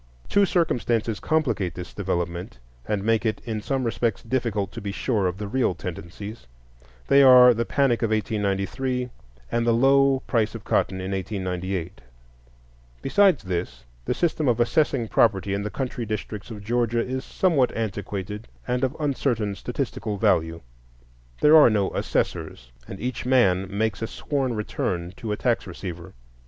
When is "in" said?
3.45-3.61, 10.99-11.11, 15.53-15.61